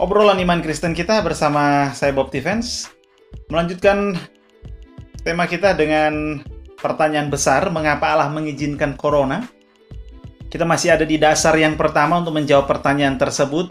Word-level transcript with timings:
obrolan 0.00 0.40
iman 0.40 0.64
Kristen 0.64 0.96
kita 0.96 1.20
bersama 1.20 1.92
saya 1.92 2.16
Bob 2.16 2.32
Defense. 2.32 2.88
Melanjutkan 3.52 4.16
tema 5.20 5.44
kita 5.44 5.76
dengan 5.76 6.40
pertanyaan 6.80 7.28
besar, 7.28 7.68
mengapa 7.68 8.08
Allah 8.16 8.32
mengizinkan 8.32 8.96
corona? 8.96 9.44
Kita 10.48 10.64
masih 10.64 10.96
ada 10.96 11.04
di 11.04 11.20
dasar 11.20 11.54
yang 11.60 11.76
pertama 11.76 12.18
untuk 12.18 12.34
menjawab 12.34 12.66
pertanyaan 12.66 13.20
tersebut, 13.20 13.70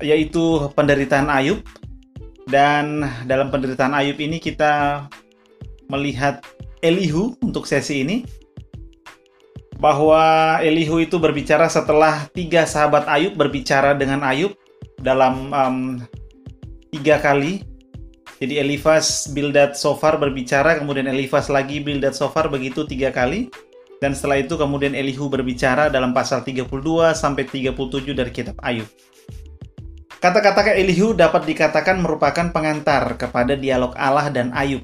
yaitu 0.00 0.70
penderitaan 0.78 1.28
Ayub. 1.28 1.66
Dan 2.48 3.04
dalam 3.28 3.52
penderitaan 3.52 3.92
Ayub 3.92 4.16
ini 4.22 4.40
kita 4.40 5.04
melihat 5.92 6.40
Elihu 6.80 7.36
untuk 7.42 7.66
sesi 7.66 8.06
ini 8.06 8.24
bahwa 9.82 10.56
Elihu 10.62 11.02
itu 11.02 11.20
berbicara 11.20 11.68
setelah 11.68 12.30
tiga 12.32 12.64
sahabat 12.64 13.04
Ayub 13.10 13.36
berbicara 13.36 13.92
dengan 13.92 14.24
Ayub 14.24 14.56
dalam 15.00 15.50
um, 15.50 15.78
tiga 16.94 17.18
kali. 17.22 17.64
Jadi 18.38 18.62
Elifas, 18.62 19.26
Bildad, 19.34 19.74
Sofar 19.74 20.14
berbicara, 20.14 20.78
kemudian 20.78 21.10
Elifas 21.10 21.50
lagi, 21.50 21.82
Bildad, 21.82 22.14
Sofar 22.14 22.46
begitu 22.46 22.86
tiga 22.86 23.10
kali. 23.10 23.50
Dan 23.98 24.14
setelah 24.14 24.38
itu 24.38 24.54
kemudian 24.54 24.94
Elihu 24.94 25.26
berbicara 25.26 25.90
dalam 25.90 26.14
pasal 26.14 26.46
32 26.46 26.70
sampai 27.18 27.42
37 27.50 28.14
dari 28.14 28.30
kitab 28.30 28.54
Ayub. 28.62 28.86
Kata-kata 30.18 30.74
Elihu 30.74 31.14
dapat 31.14 31.46
dikatakan 31.46 31.98
merupakan 31.98 32.50
pengantar 32.50 33.18
kepada 33.18 33.58
dialog 33.58 33.94
Allah 33.98 34.30
dan 34.30 34.54
Ayub. 34.54 34.82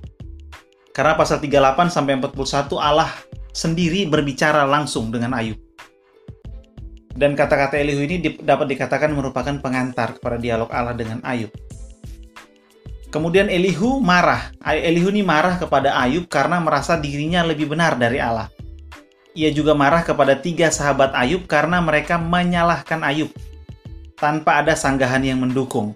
Karena 0.94 1.14
pasal 1.18 1.42
38 1.42 1.90
sampai 1.90 2.18
41 2.18 2.74
Allah 2.78 3.10
sendiri 3.54 4.06
berbicara 4.06 4.66
langsung 4.66 5.14
dengan 5.14 5.34
Ayub. 5.34 5.58
Dan 7.14 7.38
kata-kata 7.38 7.78
Elihu 7.78 8.02
ini 8.02 8.18
dapat 8.42 8.66
dikatakan 8.74 9.14
merupakan 9.14 9.54
pengantar 9.62 10.18
kepada 10.18 10.34
dialog 10.34 10.66
Allah 10.74 10.98
dengan 10.98 11.22
Ayub. 11.22 11.54
Kemudian 13.14 13.46
Elihu 13.46 14.02
marah. 14.02 14.50
Elihu 14.66 15.14
ini 15.14 15.22
marah 15.22 15.54
kepada 15.54 15.94
Ayub 15.94 16.26
karena 16.26 16.58
merasa 16.58 16.98
dirinya 16.98 17.46
lebih 17.46 17.70
benar 17.70 17.94
dari 17.94 18.18
Allah. 18.18 18.50
Ia 19.38 19.54
juga 19.54 19.74
marah 19.74 20.02
kepada 20.02 20.34
tiga 20.34 20.70
sahabat 20.74 21.14
Ayub 21.14 21.46
karena 21.46 21.78
mereka 21.78 22.18
menyalahkan 22.18 23.06
Ayub 23.06 23.30
tanpa 24.18 24.62
ada 24.62 24.74
sanggahan 24.74 25.22
yang 25.22 25.38
mendukung. 25.38 25.94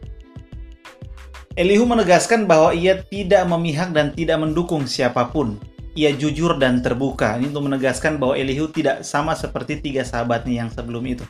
Elihu 1.58 1.82
menegaskan 1.90 2.46
bahwa 2.46 2.70
ia 2.70 3.02
tidak 3.02 3.42
memihak 3.50 3.90
dan 3.90 4.14
tidak 4.14 4.38
mendukung 4.38 4.86
siapa 4.86 5.26
pun, 5.26 5.58
ia 5.98 6.14
jujur 6.14 6.54
dan 6.62 6.78
terbuka. 6.78 7.34
Ini 7.34 7.50
untuk 7.50 7.66
menegaskan 7.66 8.22
bahwa 8.22 8.38
Elihu 8.38 8.70
tidak 8.70 9.02
sama 9.02 9.34
seperti 9.34 9.82
tiga 9.82 10.06
sahabatnya 10.06 10.62
yang 10.62 10.70
sebelum 10.70 11.02
itu. 11.02 11.26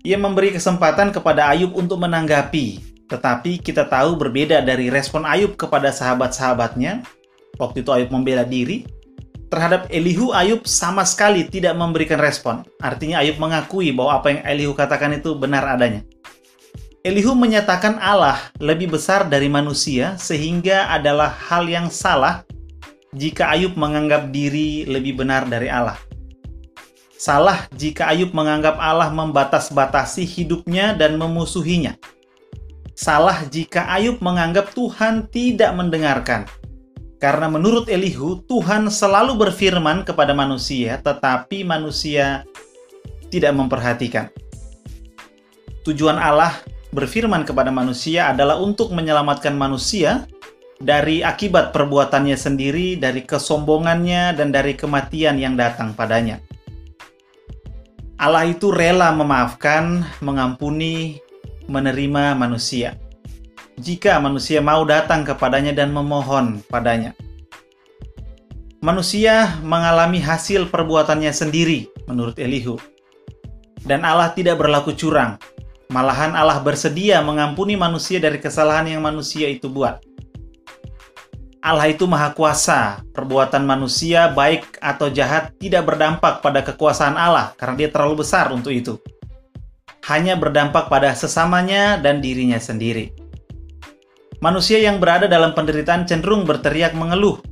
Ia 0.00 0.16
memberi 0.16 0.56
kesempatan 0.56 1.12
kepada 1.12 1.52
Ayub 1.52 1.76
untuk 1.76 2.00
menanggapi, 2.00 2.80
tetapi 3.04 3.60
kita 3.60 3.84
tahu 3.84 4.16
berbeda 4.16 4.64
dari 4.64 4.88
respon 4.88 5.28
Ayub 5.28 5.60
kepada 5.60 5.92
sahabat-sahabatnya. 5.92 7.04
Waktu 7.60 7.84
itu 7.84 7.90
Ayub 7.92 8.08
membela 8.08 8.48
diri. 8.48 8.88
Terhadap 9.46 9.92
Elihu, 9.92 10.32
Ayub 10.32 10.64
sama 10.66 11.06
sekali 11.06 11.46
tidak 11.46 11.76
memberikan 11.76 12.18
respon. 12.18 12.64
Artinya 12.80 13.20
Ayub 13.20 13.36
mengakui 13.36 13.92
bahwa 13.92 14.18
apa 14.18 14.32
yang 14.32 14.40
Elihu 14.42 14.72
katakan 14.72 15.14
itu 15.20 15.36
benar 15.36 15.68
adanya. 15.68 16.02
Elihu 17.06 17.38
menyatakan 17.38 18.02
Allah 18.02 18.50
lebih 18.58 18.98
besar 18.98 19.30
dari 19.30 19.46
manusia 19.46 20.18
sehingga 20.18 20.90
adalah 20.90 21.30
hal 21.30 21.70
yang 21.70 21.86
salah 21.86 22.42
jika 23.16 23.48
Ayub 23.56 23.72
menganggap 23.80 24.28
diri 24.28 24.84
lebih 24.84 25.24
benar 25.24 25.48
dari 25.48 25.72
Allah. 25.72 25.96
Salah 27.16 27.64
jika 27.72 28.12
Ayub 28.12 28.36
menganggap 28.36 28.76
Allah 28.76 29.08
membatas-batasi 29.08 30.28
hidupnya 30.28 30.92
dan 30.92 31.16
memusuhinya. 31.16 31.96
Salah 32.92 33.48
jika 33.48 33.88
Ayub 33.88 34.20
menganggap 34.20 34.76
Tuhan 34.76 35.32
tidak 35.32 35.72
mendengarkan. 35.72 36.44
Karena 37.16 37.48
menurut 37.48 37.88
Elihu, 37.88 38.44
Tuhan 38.44 38.92
selalu 38.92 39.40
berfirman 39.40 40.04
kepada 40.04 40.36
manusia, 40.36 41.00
tetapi 41.00 41.64
manusia 41.64 42.44
tidak 43.32 43.56
memperhatikan. 43.56 44.28
Tujuan 45.88 46.20
Allah 46.20 46.52
berfirman 46.92 47.48
kepada 47.48 47.72
manusia 47.72 48.28
adalah 48.28 48.60
untuk 48.60 48.92
menyelamatkan 48.92 49.56
manusia 49.56 50.28
dari 50.76 51.24
akibat 51.24 51.72
perbuatannya 51.72 52.36
sendiri, 52.36 53.00
dari 53.00 53.24
kesombongannya, 53.24 54.36
dan 54.36 54.52
dari 54.52 54.76
kematian 54.76 55.40
yang 55.40 55.56
datang 55.56 55.96
padanya. 55.96 56.40
Allah 58.16 58.48
itu 58.48 58.72
rela 58.72 59.12
memaafkan, 59.12 60.04
mengampuni, 60.24 61.20
menerima 61.68 62.32
manusia. 62.32 62.96
Jika 63.76 64.16
manusia 64.24 64.64
mau 64.64 64.88
datang 64.88 65.20
kepadanya 65.20 65.76
dan 65.76 65.92
memohon 65.92 66.64
padanya, 66.64 67.12
manusia 68.80 69.60
mengalami 69.60 70.16
hasil 70.16 70.72
perbuatannya 70.72 71.28
sendiri, 71.28 71.92
menurut 72.08 72.40
Elihu, 72.40 72.80
dan 73.84 74.00
Allah 74.08 74.32
tidak 74.32 74.56
berlaku 74.64 74.96
curang. 74.96 75.36
Malahan, 75.92 76.32
Allah 76.32 76.56
bersedia 76.64 77.20
mengampuni 77.20 77.76
manusia 77.76 78.16
dari 78.16 78.40
kesalahan 78.40 78.96
yang 78.96 79.04
manusia 79.04 79.46
itu 79.52 79.68
buat. 79.68 80.02
Allah 81.66 81.90
itu 81.90 82.06
maha 82.06 82.30
kuasa. 82.30 83.02
Perbuatan 83.10 83.66
manusia, 83.66 84.30
baik 84.30 84.78
atau 84.78 85.10
jahat, 85.10 85.50
tidak 85.58 85.82
berdampak 85.82 86.38
pada 86.38 86.62
kekuasaan 86.62 87.18
Allah 87.18 87.58
karena 87.58 87.74
dia 87.74 87.90
terlalu 87.90 88.22
besar 88.22 88.54
untuk 88.54 88.70
itu. 88.70 89.02
Hanya 90.06 90.38
berdampak 90.38 90.86
pada 90.86 91.10
sesamanya 91.18 91.98
dan 91.98 92.22
dirinya 92.22 92.62
sendiri. 92.62 93.10
Manusia 94.38 94.78
yang 94.78 95.02
berada 95.02 95.26
dalam 95.26 95.58
penderitaan 95.58 96.06
cenderung 96.06 96.46
berteriak 96.46 96.94
mengeluh, 96.94 97.42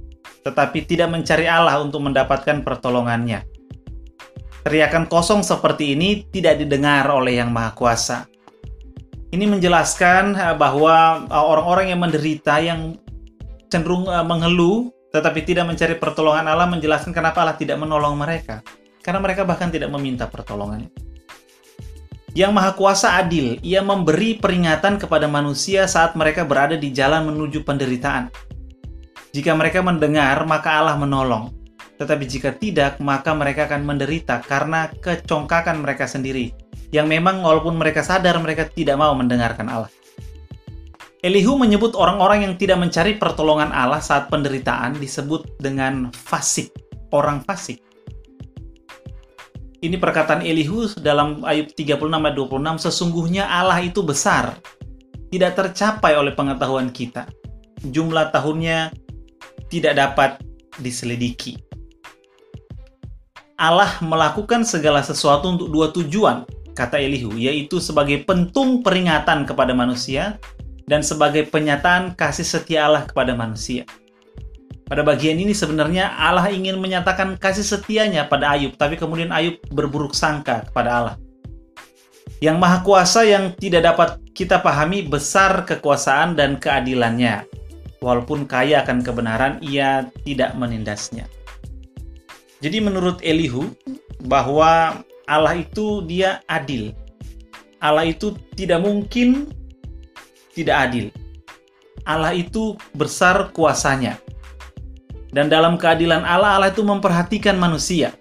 tetapi 0.47 0.87
tidak 0.87 1.11
mencari 1.11 1.51
Allah 1.51 1.83
untuk 1.83 2.07
mendapatkan 2.07 2.63
pertolongannya. 2.63 3.43
Teriakan 4.63 5.11
kosong 5.11 5.43
seperti 5.43 5.99
ini 5.99 6.23
tidak 6.31 6.63
didengar 6.63 7.11
oleh 7.11 7.43
Yang 7.43 7.51
Maha 7.51 7.71
Kuasa. 7.75 8.19
Ini 9.35 9.43
menjelaskan 9.51 10.39
eh, 10.39 10.55
bahwa 10.55 11.27
eh, 11.27 11.45
orang-orang 11.51 11.91
yang 11.91 11.99
menderita, 11.99 12.63
yang 12.63 12.95
cenderung 13.75 14.07
uh, 14.07 14.23
mengeluh 14.23 14.95
tetapi 15.15 15.47
tidak 15.47 15.71
mencari 15.71 15.95
pertolongan 15.95 16.47
Allah 16.51 16.67
menjelaskan 16.67 17.15
kenapa 17.15 17.47
Allah 17.47 17.55
tidak 17.55 17.79
menolong 17.79 18.19
mereka. 18.19 18.67
Karena 18.99 19.23
mereka 19.23 19.47
bahkan 19.47 19.71
tidak 19.71 19.91
meminta 19.95 20.27
pertolongan. 20.27 20.91
Yang 22.35 22.51
Maha 22.51 22.75
Kuasa 22.75 23.15
adil, 23.15 23.63
ia 23.63 23.79
memberi 23.79 24.35
peringatan 24.35 24.99
kepada 24.99 25.31
manusia 25.31 25.87
saat 25.87 26.19
mereka 26.19 26.43
berada 26.43 26.75
di 26.75 26.91
jalan 26.91 27.31
menuju 27.31 27.63
penderitaan. 27.63 28.27
Jika 29.31 29.55
mereka 29.55 29.87
mendengar, 29.87 30.43
maka 30.43 30.83
Allah 30.83 30.99
menolong. 30.99 31.55
Tetapi 31.95 32.27
jika 32.27 32.51
tidak, 32.51 32.99
maka 32.99 33.31
mereka 33.39 33.71
akan 33.71 33.87
menderita 33.87 34.43
karena 34.43 34.91
kecongkakan 34.99 35.79
mereka 35.79 36.11
sendiri. 36.11 36.51
Yang 36.91 37.07
memang 37.07 37.39
walaupun 37.39 37.79
mereka 37.79 38.03
sadar, 38.03 38.35
mereka 38.43 38.67
tidak 38.67 38.99
mau 38.99 39.15
mendengarkan 39.15 39.71
Allah. 39.71 39.91
Elihu 41.25 41.57
menyebut 41.57 41.97
orang-orang 41.97 42.45
yang 42.45 42.55
tidak 42.61 42.77
mencari 42.77 43.17
pertolongan 43.17 43.73
Allah 43.73 43.97
saat 43.97 44.29
penderitaan 44.29 45.01
disebut 45.01 45.57
dengan 45.57 46.13
fasik, 46.13 46.69
orang 47.17 47.41
fasik. 47.41 47.81
Ini 49.81 49.97
perkataan 49.97 50.45
Elihu 50.45 50.85
dalam 51.01 51.41
Ayub 51.49 51.73
36 51.73 52.13
ayat 52.13 52.37
26, 52.37 52.77
sesungguhnya 52.77 53.49
Allah 53.49 53.81
itu 53.81 54.05
besar, 54.05 54.61
tidak 55.33 55.57
tercapai 55.57 56.13
oleh 56.13 56.37
pengetahuan 56.37 56.93
kita. 56.93 57.25
Jumlah 57.89 58.29
tahunnya 58.29 58.93
tidak 59.73 59.97
dapat 59.97 60.31
diselidiki. 60.77 61.57
Allah 63.57 63.97
melakukan 64.05 64.61
segala 64.69 65.01
sesuatu 65.01 65.57
untuk 65.57 65.73
dua 65.73 65.89
tujuan, 65.89 66.45
kata 66.77 67.01
Elihu, 67.01 67.33
yaitu 67.41 67.81
sebagai 67.81 68.21
pentung 68.29 68.85
peringatan 68.85 69.49
kepada 69.49 69.73
manusia 69.73 70.37
dan 70.85 71.01
sebagai 71.01 71.49
penyataan 71.49 72.13
kasih 72.17 72.45
setia 72.45 72.89
Allah 72.89 73.05
kepada 73.09 73.33
manusia. 73.33 73.85
Pada 74.85 75.01
bagian 75.01 75.41
ini 75.41 75.57
sebenarnya 75.57 76.13
Allah 76.13 76.53
ingin 76.53 76.77
menyatakan 76.77 77.41
kasih 77.41 77.65
setianya 77.65 78.29
pada 78.29 78.53
Ayub, 78.53 78.77
tapi 78.77 79.01
kemudian 79.01 79.33
Ayub 79.33 79.57
berburuk 79.73 80.13
sangka 80.13 80.69
kepada 80.69 80.91
Allah. 80.93 81.17
Yang 82.45 82.57
Maha 82.61 82.79
Kuasa 82.85 83.25
yang 83.25 83.57
tidak 83.57 83.89
dapat 83.89 84.21
kita 84.37 84.61
pahami 84.61 85.09
besar 85.09 85.65
kekuasaan 85.65 86.37
dan 86.37 86.61
keadilannya. 86.61 87.49
Walaupun 88.05 88.45
kaya 88.45 88.85
akan 88.85 89.01
kebenaran, 89.01 89.57
ia 89.65 90.13
tidak 90.29 90.53
menindasnya. 90.53 91.25
Jadi 92.61 92.85
menurut 92.85 93.25
Elihu, 93.25 93.73
bahwa 94.25 95.05
Allah 95.29 95.61
itu 95.61 96.05
dia 96.05 96.41
adil. 96.49 96.97
Allah 97.81 98.09
itu 98.09 98.33
tidak 98.57 98.81
mungkin 98.81 99.53
tidak 100.55 100.77
adil. 100.91 101.07
Allah 102.07 102.33
itu 102.37 102.79
besar 102.95 103.51
kuasanya. 103.51 104.23
Dan 105.35 105.51
dalam 105.51 105.75
keadilan 105.75 106.23
Allah, 106.23 106.55
Allah 106.55 106.71
itu 106.71 106.87
memperhatikan 106.87 107.59
manusia. 107.59 108.15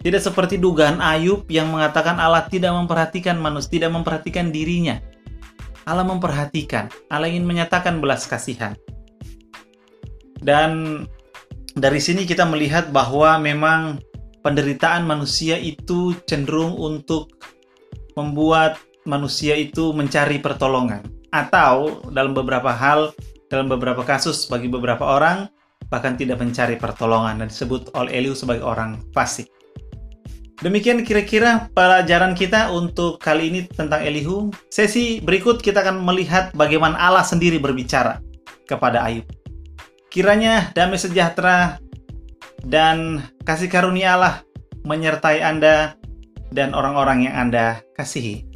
Tidak 0.00 0.22
seperti 0.22 0.56
dugaan 0.56 1.02
Ayub 1.02 1.44
yang 1.50 1.68
mengatakan 1.68 2.16
Allah 2.16 2.46
tidak 2.48 2.72
memperhatikan 2.72 3.36
manusia, 3.36 3.76
tidak 3.76 3.90
memperhatikan 3.92 4.48
dirinya. 4.48 5.02
Allah 5.84 6.06
memperhatikan, 6.06 6.88
Allah 7.10 7.28
ingin 7.28 7.44
menyatakan 7.44 7.98
belas 7.98 8.24
kasihan. 8.24 8.78
Dan 10.40 11.04
dari 11.76 12.00
sini 12.00 12.24
kita 12.24 12.48
melihat 12.48 12.94
bahwa 12.94 13.36
memang 13.42 14.00
penderitaan 14.40 15.04
manusia 15.04 15.60
itu 15.60 16.16
cenderung 16.24 16.78
untuk 16.78 17.28
membuat 18.16 18.80
manusia 19.04 19.52
itu 19.58 19.92
mencari 19.92 20.40
pertolongan 20.40 21.19
atau 21.30 22.02
dalam 22.10 22.34
beberapa 22.34 22.70
hal 22.74 23.14
dalam 23.50 23.66
beberapa 23.66 24.06
kasus 24.06 24.46
bagi 24.46 24.70
beberapa 24.70 25.02
orang 25.02 25.50
bahkan 25.90 26.14
tidak 26.14 26.38
mencari 26.38 26.78
pertolongan 26.78 27.42
dan 27.42 27.50
disebut 27.50 27.90
oleh 27.98 28.14
Elihu 28.14 28.38
sebagai 28.38 28.62
orang 28.62 29.02
fasik. 29.10 29.50
Demikian 30.60 31.02
kira-kira 31.02 31.72
pelajaran 31.72 32.36
kita 32.36 32.70
untuk 32.70 33.16
kali 33.18 33.48
ini 33.48 33.60
tentang 33.66 34.04
Elihu. 34.04 34.52
Sesi 34.68 35.18
berikut 35.18 35.58
kita 35.64 35.80
akan 35.82 36.04
melihat 36.04 36.52
bagaimana 36.52 37.00
Allah 37.00 37.24
sendiri 37.24 37.56
berbicara 37.56 38.20
kepada 38.68 39.02
Ayub. 39.02 39.24
Kiranya 40.12 40.68
damai 40.76 41.00
sejahtera 41.00 41.80
dan 42.62 43.24
kasih 43.48 43.72
karunia 43.72 44.14
Allah 44.20 44.44
menyertai 44.84 45.40
Anda 45.40 45.96
dan 46.52 46.76
orang-orang 46.76 47.30
yang 47.30 47.34
Anda 47.48 47.80
kasihi. 47.96 48.49